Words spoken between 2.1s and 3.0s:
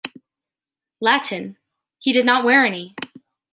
did not wear any!